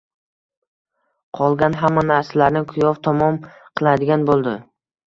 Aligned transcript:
Qolgan 1.39 1.77
hamma 1.83 2.07
narsalarni 2.09 2.65
kuyov 2.73 3.01
tomon 3.11 3.43
qiladigan 3.53 4.31
boʻldi. 4.33 4.61